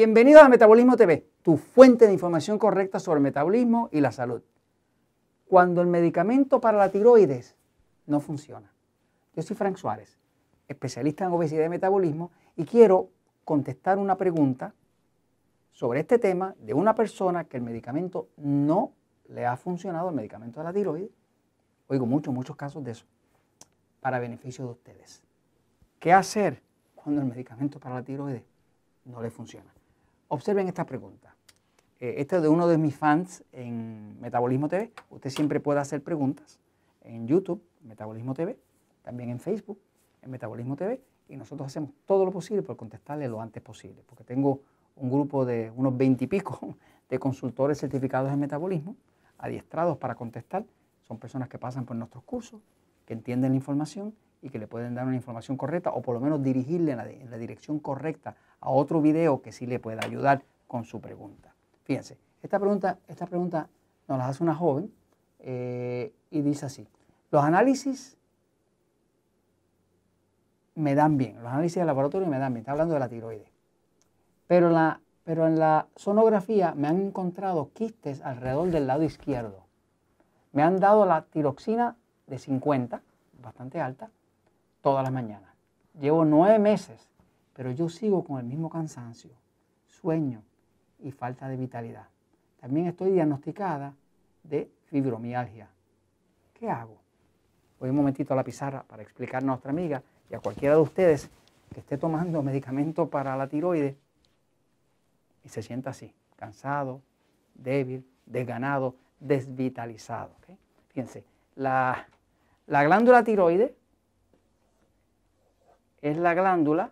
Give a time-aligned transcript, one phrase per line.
[0.00, 4.40] Bienvenidos a Metabolismo TV, tu fuente de información correcta sobre el metabolismo y la salud.
[5.46, 7.54] Cuando el medicamento para la tiroides
[8.06, 8.72] no funciona.
[9.36, 10.16] Yo soy Frank Suárez,
[10.68, 13.10] especialista en obesidad y metabolismo, y quiero
[13.44, 14.72] contestar una pregunta
[15.70, 18.92] sobre este tema de una persona que el medicamento no
[19.28, 21.10] le ha funcionado, el medicamento de la tiroides.
[21.88, 23.04] Oigo muchos, muchos casos de eso,
[24.00, 25.22] para beneficio de ustedes.
[25.98, 26.62] ¿Qué hacer
[26.94, 28.44] cuando el medicamento para la tiroides
[29.04, 29.70] no le funciona?
[30.32, 31.34] Observen esta pregunta.
[31.98, 34.92] Este es de uno de mis fans en Metabolismo TV.
[35.10, 36.60] Usted siempre puede hacer preguntas
[37.00, 38.56] en YouTube, Metabolismo TV,
[39.02, 39.80] también en Facebook,
[40.22, 44.22] en Metabolismo TV, y nosotros hacemos todo lo posible por contestarle lo antes posible, porque
[44.22, 44.60] tengo
[44.94, 46.76] un grupo de unos veintipico
[47.10, 48.94] de consultores certificados en metabolismo,
[49.36, 50.64] adiestrados para contestar.
[51.02, 52.60] Son personas que pasan por nuestros cursos,
[53.04, 56.20] que entienden la información y que le pueden dar una información correcta o por lo
[56.20, 60.84] menos dirigirle en la, dirección correcta a otro video que sí le pueda ayudar con
[60.84, 61.54] su pregunta.
[61.84, 63.68] Fíjense, esta pregunta, esta pregunta
[64.08, 64.92] nos la hace una joven
[65.40, 66.86] eh, y dice así,
[67.30, 68.16] los análisis
[70.74, 73.50] me dan bien, los análisis de laboratorio me dan bien, está hablando de la tiroides,
[74.46, 79.66] pero, la, pero en la sonografía me han encontrado quistes alrededor del lado izquierdo.
[80.52, 81.96] Me han dado la tiroxina
[82.26, 83.02] de 50,
[83.40, 84.10] bastante alta,
[84.80, 85.50] todas las mañanas.
[85.98, 87.08] Llevo nueve meses,
[87.54, 89.32] pero yo sigo con el mismo cansancio,
[89.86, 90.42] sueño
[91.00, 92.08] y falta de vitalidad.
[92.60, 93.94] También estoy diagnosticada
[94.42, 95.68] de fibromialgia.
[96.54, 96.98] ¿Qué hago?
[97.78, 100.80] Voy un momentito a la pizarra para explicar a nuestra amiga y a cualquiera de
[100.80, 101.30] ustedes
[101.72, 103.96] que esté tomando medicamento para la tiroides
[105.44, 107.00] y se sienta así, cansado,
[107.54, 110.32] débil, desganado, desvitalizado.
[110.88, 111.24] Fíjense,
[111.56, 112.06] la,
[112.66, 113.72] la glándula tiroides
[116.02, 116.90] es la glándula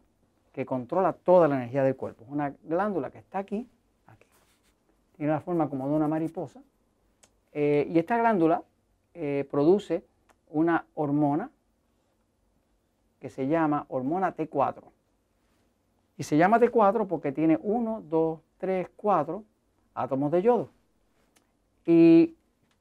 [0.52, 2.24] que controla toda la energía del cuerpo.
[2.28, 3.68] Una glándula que está aquí,
[4.06, 4.26] aquí.
[5.16, 6.60] Tiene la forma como de una mariposa.
[7.52, 8.62] Eh, y esta glándula
[9.14, 10.04] eh, produce
[10.50, 11.50] una hormona
[13.20, 14.82] que se llama hormona T4.
[16.16, 19.44] Y se llama T4 porque tiene 1, 2, 3, 4
[19.94, 20.70] átomos de yodo.
[21.86, 22.34] Y,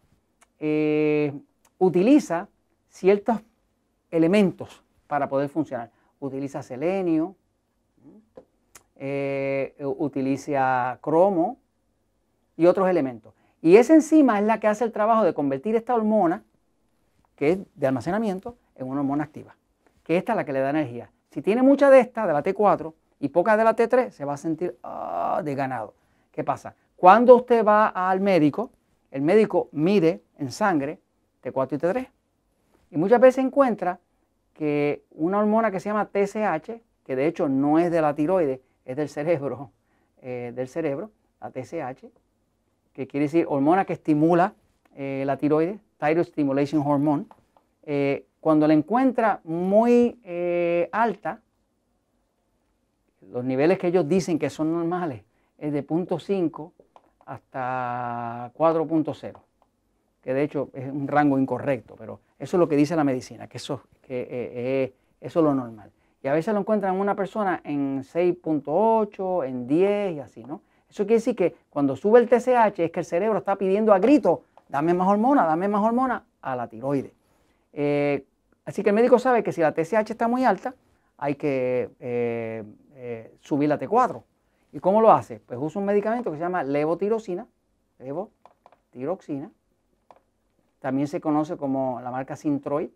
[0.59, 1.33] eh,
[1.79, 2.49] utiliza
[2.91, 3.41] ciertos
[4.11, 5.91] elementos para poder funcionar.
[6.21, 7.35] Utiliza selenio,
[8.97, 11.59] eh, utiliza cromo
[12.57, 13.35] y otros elementos.
[13.61, 16.45] Y esa enzima es la que hace el trabajo de convertir esta hormona,
[17.35, 19.57] que es de almacenamiento, en una hormona activa,
[20.05, 21.11] que esta es la que le da energía.
[21.31, 24.35] Si tiene mucha de esta, de la T4, y poca de la T3, se va
[24.35, 25.95] a sentir ah, de ganado.
[26.31, 26.75] ¿Qué pasa?
[26.97, 28.71] Cuando usted va al médico,
[29.11, 31.01] el médico mide en sangre
[31.43, 32.09] T4 y T3.
[32.93, 33.99] Y muchas veces encuentra
[34.59, 38.59] que una hormona que se llama TSH, que de hecho no es de la tiroides,
[38.85, 39.71] es del cerebro,
[40.21, 42.07] eh, del cerebro, la TSH,
[42.93, 44.55] que quiere decir hormona que estimula
[44.97, 47.27] eh, la tiroides, Thyroid Stimulation Hormone.
[47.85, 50.19] Eh, cuando la encuentra muy
[50.93, 51.41] alta,
[53.31, 55.23] los niveles que ellos dicen que son normales
[55.57, 56.73] es de 0.5
[57.27, 59.41] hasta 4.0,
[60.29, 63.47] que de hecho es un rango incorrecto, pero eso es lo que dice la medicina,
[63.47, 64.93] que eso, que,
[65.23, 65.91] eso es lo normal.
[66.23, 70.61] Y a veces lo encuentran en una persona en 6.8, en 10 y así, ¿no?
[70.91, 73.99] Eso quiere decir que cuando sube el TSH es que el cerebro está pidiendo a
[73.99, 77.15] grito, dame más hormona, dame más hormona a la tiroides.
[77.73, 78.27] Eh,
[78.67, 80.75] así que el médico sabe que si la TSH está muy alta,
[81.17, 82.65] hay que eh,
[82.97, 84.23] eh, subir la T4.
[84.75, 85.41] ¿Y cómo lo hace?
[85.41, 87.47] Pues usa un medicamento que se llama levotiroxina,
[87.99, 89.51] levotiroxina,
[90.81, 92.89] también se conoce como la marca Sintroid,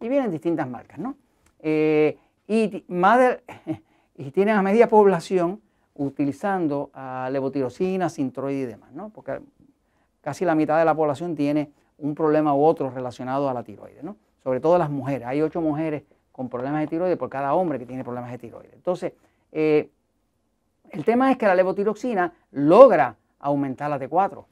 [0.00, 1.16] y vienen distintas marcas, ¿no?
[1.60, 3.38] Eh, y, más
[4.16, 5.60] y tienen a media población
[5.94, 9.10] utilizando uh, levotirosina, sintroide y demás, ¿no?
[9.10, 9.40] Porque
[10.20, 14.02] casi la mitad de la población tiene un problema u otro relacionado a la tiroides,
[14.02, 14.16] ¿no?
[14.42, 15.26] Sobre todo las mujeres.
[15.26, 16.02] Hay ocho mujeres
[16.32, 18.74] con problemas de tiroides por cada hombre que tiene problemas de tiroides.
[18.74, 19.12] Entonces,
[19.52, 19.88] eh,
[20.90, 24.44] el tema es que la levotiroxina logra aumentar la T4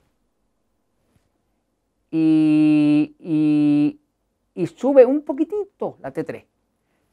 [2.13, 3.99] y,
[4.77, 6.45] sube un poquitito la T3.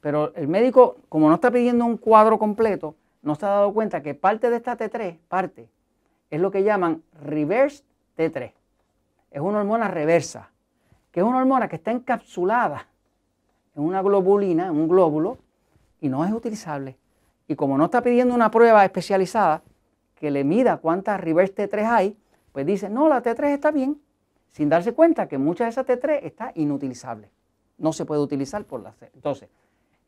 [0.01, 4.01] Pero el médico, como no está pidiendo un cuadro completo, no se ha dado cuenta
[4.01, 5.69] que parte de esta T3, parte,
[6.29, 7.83] es lo que llaman reverse
[8.17, 8.53] T3.
[9.31, 10.51] Es una hormona reversa,
[11.11, 12.87] que es una hormona que está encapsulada
[13.75, 15.37] en una globulina, en un glóbulo,
[16.01, 16.97] y no es utilizable.
[17.47, 19.63] Y como no está pidiendo una prueba especializada
[20.15, 22.17] que le mida cuántas reverse T3 hay,
[22.51, 23.99] pues dice, no, la T3 está bien,
[24.51, 27.29] sin darse cuenta que mucha de esa T3 está inutilizable.
[27.77, 29.09] No se puede utilizar por la C.
[29.13, 29.49] Entonces,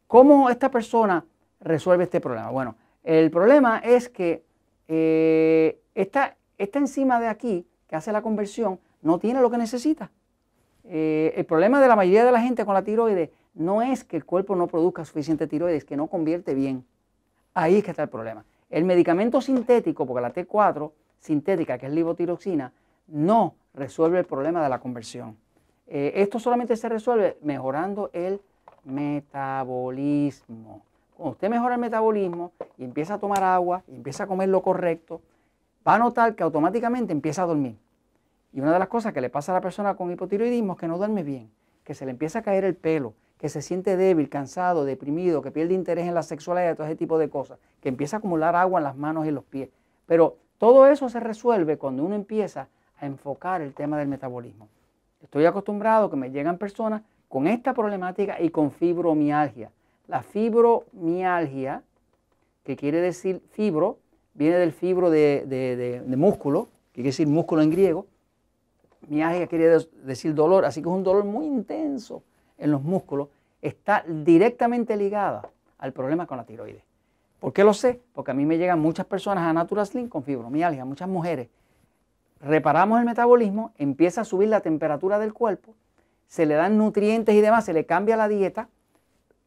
[0.07, 1.25] ¿cómo esta persona
[1.59, 2.49] resuelve este problema?
[2.49, 4.43] Bueno, el problema es que
[4.87, 10.11] eh, esta, enzima de aquí, que hace la conversión, no tiene lo que necesita.
[10.83, 14.17] Eh, el problema de la mayoría de la gente con la tiroides no es que
[14.17, 16.85] el cuerpo no produzca suficiente tiroides, es que no convierte bien.
[17.53, 18.45] Ahí es que está el problema.
[18.69, 22.73] El medicamento sintético, porque la T4 sintética, que es libotiroxina,
[23.07, 25.37] no resuelve el problema de la conversión.
[25.87, 28.41] Eh, esto solamente se resuelve mejorando el
[28.83, 30.81] metabolismo.
[31.15, 34.61] Cuando usted mejora el metabolismo y empieza a tomar agua y empieza a comer lo
[34.61, 35.21] correcto,
[35.87, 37.77] va a notar que automáticamente empieza a dormir.
[38.53, 40.87] Y una de las cosas que le pasa a la persona con hipotiroidismo es que
[40.87, 41.51] no duerme bien,
[41.83, 45.51] que se le empieza a caer el pelo, que se siente débil, cansado, deprimido, que
[45.51, 48.55] pierde interés en la sexualidad y todo ese tipo de cosas, que empieza a acumular
[48.55, 49.69] agua en las manos y en los pies.
[50.05, 52.67] Pero todo eso se resuelve cuando uno empieza
[53.01, 54.69] a enfocar el tema del metabolismo.
[55.21, 59.71] Estoy acostumbrado que me llegan personas con esta problemática y con fibromialgia.
[60.07, 61.83] La fibromialgia,
[62.63, 63.97] que quiere decir fibro,
[64.33, 68.05] viene del fibro de, músculo, que quiere decir músculo en griego.
[69.07, 72.23] Mialgia quiere decir dolor, así que es un dolor muy intenso
[72.57, 73.29] en los músculos.
[73.61, 75.49] Está directamente ligada
[75.79, 76.83] al problema con la tiroides.
[77.39, 77.99] ¿Por qué lo sé?
[78.13, 81.47] Porque a mí me llegan muchas personas a Natural Slim con fibromialgia, muchas mujeres.
[82.41, 85.75] Reparamos el metabolismo, empieza a subir la temperatura del cuerpo,
[86.27, 88.69] se le dan nutrientes y demás, se le cambia la dieta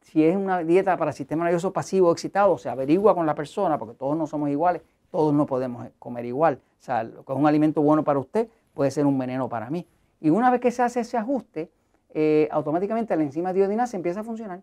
[0.05, 3.95] si es una dieta para sistema nervioso pasivo excitado, se averigua con la persona, porque
[3.95, 6.61] todos no somos iguales, todos no podemos comer igual.
[6.79, 9.69] O sea, lo que es un alimento bueno para usted puede ser un veneno para
[9.71, 9.87] mí.
[10.21, 11.71] Y una vez que se hace ese ajuste,
[12.13, 13.51] eh, automáticamente la enzima
[13.87, 14.61] se empieza a funcionar.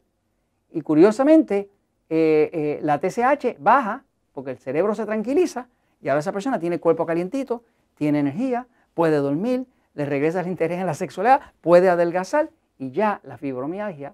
[0.70, 1.68] Y curiosamente,
[2.08, 5.66] eh, eh, la TSH baja porque el cerebro se tranquiliza
[6.00, 7.64] y ahora esa persona tiene cuerpo calientito,
[8.02, 9.64] tiene energía, puede dormir,
[9.94, 14.12] le regresa el interés en la sexualidad, puede adelgazar y ya la fibromialgia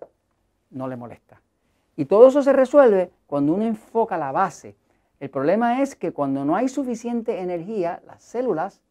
[0.69, 1.41] no le molesta.
[1.97, 4.77] Y todo eso se resuelve cuando uno enfoca la base.
[5.21, 8.83] El problema es que cuando no hay suficiente energía, las células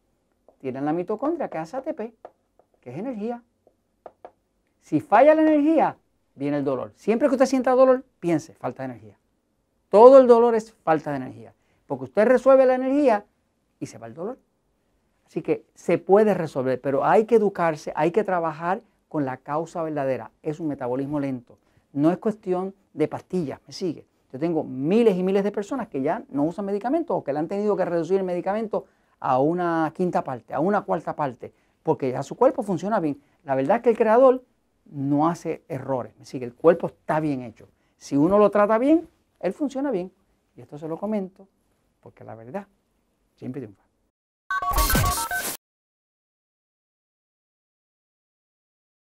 [0.57, 2.15] tienen la mitocondria que hace ATP,
[2.81, 3.43] que es energía.
[4.81, 5.95] Si falla la energía,
[6.33, 6.91] viene el dolor.
[6.95, 9.19] Siempre que usted sienta dolor, piense, falta de energía.
[9.89, 11.53] Todo el dolor es falta de energía.
[11.85, 13.25] Porque usted resuelve la energía
[13.79, 14.39] y se va el dolor.
[15.27, 19.83] Así que se puede resolver, pero hay que educarse, hay que trabajar con la causa
[19.83, 20.31] verdadera.
[20.41, 21.57] Es un metabolismo lento.
[21.91, 24.05] No es cuestión de pastillas, me sigue.
[24.31, 27.39] Yo tengo miles y miles de personas que ya no usan medicamentos o que le
[27.39, 28.85] han tenido que reducir el medicamento
[29.19, 31.53] a una quinta parte, a una cuarta parte,
[31.83, 33.21] porque ya su cuerpo funciona bien.
[33.43, 34.43] La verdad es que el creador
[34.85, 37.67] no hace errores, me sigue, el cuerpo está bien hecho.
[37.97, 40.11] Si uno lo trata bien, él funciona bien.
[40.55, 41.47] Y esto se lo comento
[42.01, 42.67] porque la verdad
[43.35, 43.86] siempre triunfa.